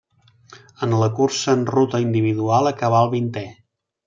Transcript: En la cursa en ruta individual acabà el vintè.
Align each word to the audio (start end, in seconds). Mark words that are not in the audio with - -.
En 0.87 0.95
la 1.01 1.09
cursa 1.19 1.55
en 1.57 1.67
ruta 1.75 2.01
individual 2.09 2.71
acabà 2.73 3.05
el 3.09 3.13
vintè. 3.17 3.47